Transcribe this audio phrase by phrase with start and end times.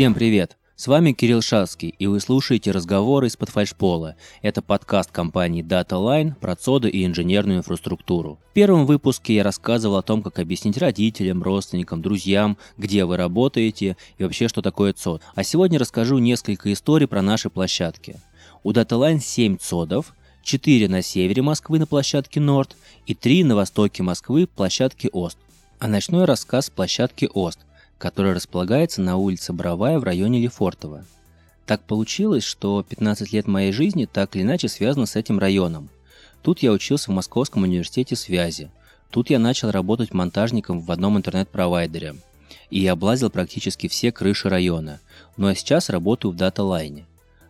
[0.00, 0.56] Всем привет!
[0.76, 4.16] С вами Кирилл Шацкий, и вы слушаете разговоры из-под фальшпола.
[4.40, 8.38] Это подкаст компании DataLine про ЦОДы и инженерную инфраструктуру.
[8.48, 13.98] В первом выпуске я рассказывал о том, как объяснить родителям, родственникам, друзьям, где вы работаете
[14.16, 15.20] и вообще, что такое ЦОД.
[15.34, 18.16] А сегодня расскажу несколько историй про наши площадки.
[18.62, 22.74] У DataLine 7 ЦОДов, 4 на севере Москвы на площадке Норд
[23.04, 25.36] и 3 на востоке Москвы площадке Ост.
[25.78, 27.58] А ночной рассказ площадки Ост,
[28.00, 31.04] которая располагается на улице Бровая в районе Лефортово.
[31.66, 35.90] Так получилось, что 15 лет моей жизни так или иначе связано с этим районом.
[36.42, 38.70] Тут я учился в Московском университете связи.
[39.10, 42.16] Тут я начал работать монтажником в одном интернет-провайдере.
[42.70, 44.98] И облазил практически все крыши района.
[45.36, 47.04] Ну а сейчас работаю в даталайне.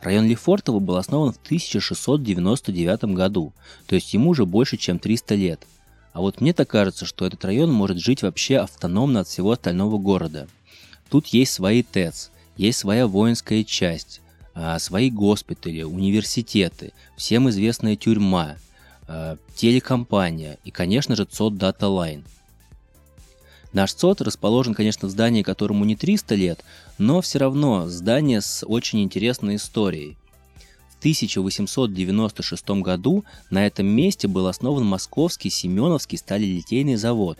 [0.00, 3.52] Район Лефортово был основан в 1699 году,
[3.86, 5.66] то есть ему уже больше, чем 300 лет–
[6.16, 9.98] а вот мне так кажется, что этот район может жить вообще автономно от всего остального
[9.98, 10.48] города.
[11.10, 14.22] Тут есть свои ТЭЦ, есть своя воинская часть,
[14.54, 18.56] а, свои госпитали, университеты, всем известная тюрьма,
[19.06, 22.24] а, телекомпания и, конечно же, ЦОД Data Line.
[23.74, 26.64] Наш ЦОД расположен, конечно, в здании, которому не 300 лет,
[26.96, 30.16] но все равно здание с очень интересной историей–
[30.98, 37.38] 1896 году на этом месте был основан Московский Семеновский сталелитейный завод.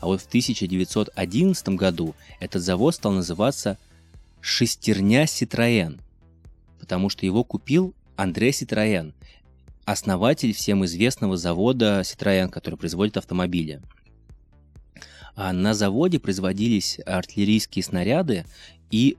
[0.00, 3.78] А вот в 1911 году этот завод стал называться
[4.40, 6.00] «Шестерня Ситроен»,
[6.78, 9.14] потому что его купил Андре Ситроен,
[9.84, 13.80] основатель всем известного завода Citroën, который производит автомобили.
[15.34, 18.44] А на заводе производились артиллерийские снаряды
[18.90, 19.16] и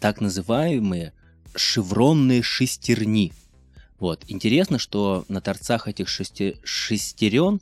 [0.00, 1.12] так называемые
[1.54, 3.32] шевронные шестерни.
[3.98, 4.24] Вот.
[4.28, 6.56] Интересно, что на торцах этих шести...
[6.62, 7.60] шестерен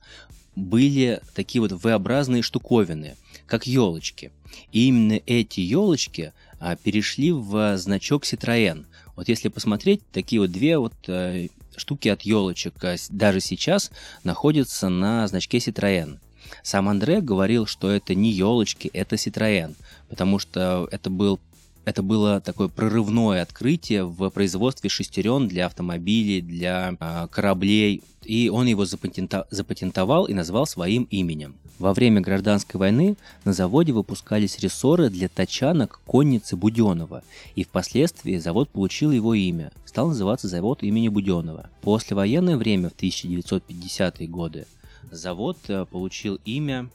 [0.57, 3.17] были такие вот V-образные штуковины,
[3.47, 4.31] как елочки.
[4.71, 8.85] И именно эти елочки а, перешли в значок Citroën.
[9.17, 13.91] Вот если посмотреть, такие вот две вот а, штуки от елочек а, даже сейчас
[14.25, 16.19] находятся на значке Citroën.
[16.63, 19.75] Сам Андре говорил, что это не елочки, это Citroën,
[20.09, 21.41] потому что это был
[21.85, 28.67] это было такое прорывное открытие в производстве шестерен для автомобилей, для э, кораблей, и он
[28.67, 31.57] его запатента- запатентовал и назвал своим именем.
[31.79, 37.25] Во время гражданской войны на заводе выпускались рессоры для тачанок конницы Буденова,
[37.57, 41.69] и впоследствии завод получил его имя, стал называться завод имени Буденова.
[41.81, 44.67] После военное время, в 1950-е годы,
[45.11, 46.89] завод э, получил имя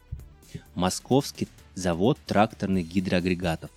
[0.76, 3.70] Московский завод тракторных гидроагрегатов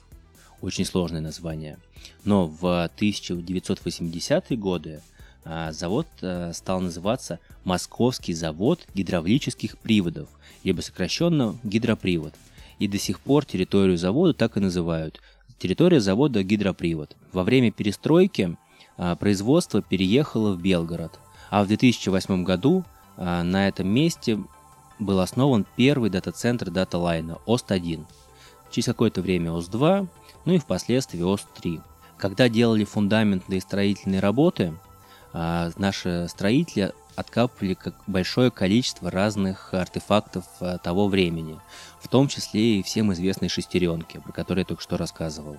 [0.63, 1.79] очень сложное название.
[2.25, 5.01] Но в 1980-е годы
[5.45, 10.29] а, завод а, стал называться Московский завод гидравлических приводов,
[10.65, 12.35] либо сокращенно гидропривод.
[12.79, 15.21] И до сих пор территорию завода так и называют.
[15.59, 17.17] Территория завода гидропривод.
[17.33, 18.57] Во время перестройки
[18.97, 21.19] а, производство переехало в Белгород.
[21.51, 22.85] А в 2008 году
[23.17, 24.39] на этом месте
[25.01, 28.07] был основан первый дата-центр DataLine а OST-1.
[28.71, 30.09] Через какое-то время OST-2
[30.45, 31.81] ну и впоследствии OST-3.
[32.17, 34.75] Когда делали фундаментные строительные работы,
[35.33, 37.77] а, наши строители откапывали
[38.07, 41.59] большое количество разных артефактов а, того времени,
[42.01, 45.59] в том числе и всем известные шестеренки, про которые я только что рассказывал.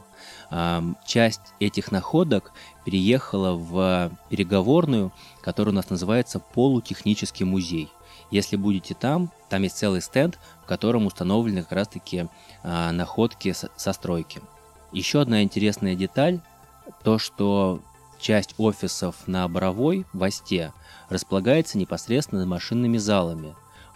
[0.50, 2.52] А, часть этих находок
[2.86, 5.12] переехала в переговорную,
[5.42, 7.90] которая у нас называется полутехнический музей.
[8.32, 12.28] Если будете там, там есть целый стенд, в котором установлены как раз-таки
[12.64, 14.42] находки со стройки.
[14.92, 16.40] Еще одна интересная деталь,
[17.04, 17.82] то что
[18.20, 20.74] часть офисов на Боровой, в Осте,
[21.10, 23.56] располагается непосредственно машинными залами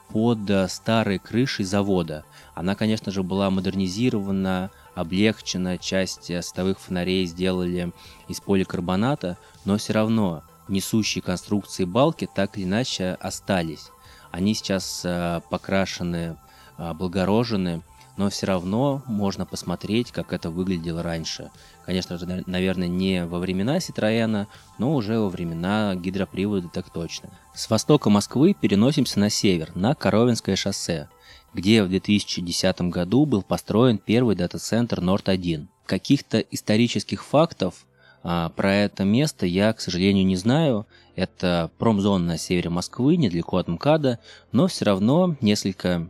[0.10, 2.26] под э, старой крышей завода.
[2.54, 7.92] Она, конечно же, была модернизирована, облегчена, часть э, световых фонарей сделали
[8.28, 13.90] из поликарбоната, но все равно несущие конструкции балки так или иначе остались.
[14.32, 16.38] Они сейчас э, покрашены,
[16.78, 17.82] облагорожены,
[18.18, 21.52] но все равно можно посмотреть, как это выглядело раньше.
[21.86, 24.48] Конечно же, наверное, не во времена Ситроена,
[24.78, 27.30] но уже во времена гидропривода так точно.
[27.54, 31.10] С востока Москвы переносимся на север, на Коровинское шоссе,
[31.54, 35.68] где в 2010 году был построен первый дата-центр Норд-1.
[35.86, 37.86] Каких-то исторических фактов
[38.28, 40.88] а, про это место я, к сожалению, не знаю.
[41.16, 44.18] Это промзона на севере Москвы, недалеко от МКАДа,
[44.52, 46.10] но все равно несколько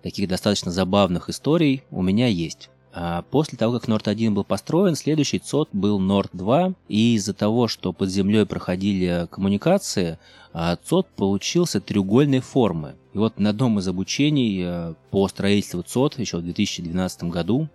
[0.00, 2.70] таких достаточно забавных историй у меня есть.
[2.92, 7.92] А после того, как Норд-1 был построен, следующий ЦОД был Норд-2, и из-за того, что
[7.92, 10.20] под землей проходили коммуникации,
[10.52, 12.94] а, ЦОД получился треугольной формы.
[13.12, 17.68] И вот на одном из обучений по строительству ЦОД еще в 2012 году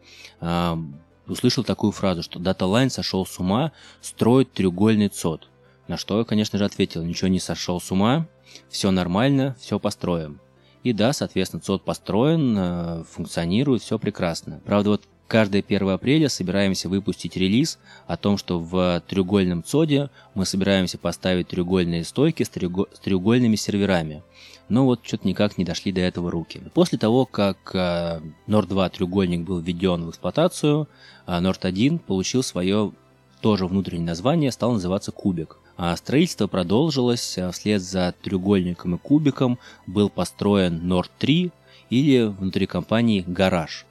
[1.28, 3.72] услышал такую фразу, что Data Line сошел с ума,
[4.02, 5.50] строит треугольный ЦОД.
[5.88, 8.28] На что я, конечно же, ответил, ничего не сошел с ума,
[8.70, 10.40] все нормально, все построим.
[10.84, 14.62] И да, соответственно, ЦОД построен, э, функционирует, все прекрасно.
[14.66, 20.46] Правда, вот каждое 1 апреля собираемся выпустить релиз о том, что в треугольном ЦОДе мы
[20.46, 24.24] собираемся поставить треугольные стойки с, треугольными серверами.
[24.68, 26.62] Но вот что-то никак не дошли до этого руки.
[26.74, 30.90] После того, как э, Nord 2 треугольник был введен в эксплуатацию,
[31.26, 32.92] э, Nord 1 получил свое
[33.40, 35.60] тоже внутреннее название, стал называться Кубик.
[35.78, 41.52] А строительство продолжилось, а вслед за треугольником и кубиком был построен Nord 3
[41.90, 43.86] или внутри компании гараж.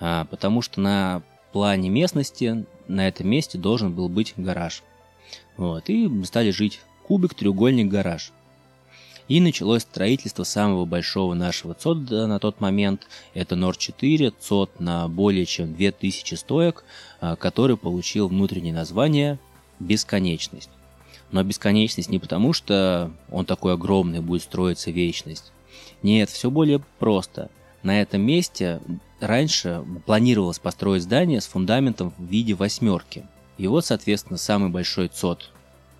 [0.00, 1.22] А, потому что на
[1.52, 4.82] плане местности на этом месте должен был быть гараж.
[5.56, 8.32] Вот, и стали жить кубик, треугольник, гараж.
[9.28, 13.08] И началось строительство самого большого нашего ЦОД на тот момент.
[13.34, 16.84] Это Нор 4, ЦОД на более чем 2000 стоек,
[17.20, 19.38] а, который получил внутреннее название
[19.80, 20.70] «Бесконечность».
[21.32, 25.52] Но бесконечность не потому, что он такой огромный, будет строиться вечность.
[26.02, 27.50] Нет, все более просто.
[27.86, 28.80] На этом месте
[29.20, 33.24] раньше планировалось построить здание с фундаментом в виде восьмерки.
[33.58, 35.52] И вот, соответственно, самый большой ЦОД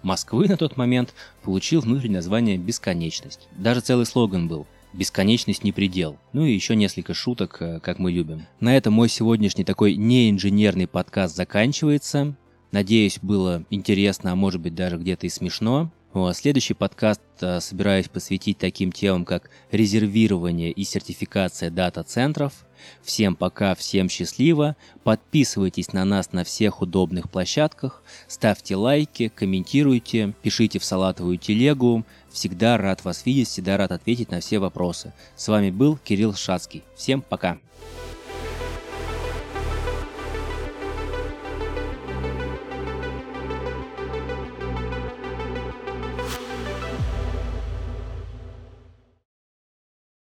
[0.02, 3.46] Москвы на тот момент получил внутреннее название «Бесконечность».
[3.56, 6.18] Даже целый слоган был «Бесконечность не предел».
[6.32, 8.46] Ну и еще несколько шуток, э, как мы любим.
[8.58, 12.34] На этом мой сегодняшний такой неинженерный подкаст заканчивается.
[12.72, 15.92] Надеюсь, было интересно, а может быть даже где-то и смешно.
[16.32, 22.64] Следующий подкаст э, собираюсь посвятить таким темам, как резервирование и сертификация дата-центров.
[23.02, 24.76] Всем пока, всем счастливо.
[25.04, 28.02] Подписывайтесь на нас на всех удобных площадках.
[28.28, 32.02] Ставьте лайки, комментируйте, пишите в салатовую телегу.
[32.30, 35.12] Всегда рад вас видеть, всегда рад ответить на все вопросы.
[35.36, 36.82] С вами был Кирилл Шацкий.
[36.96, 37.58] Всем пока.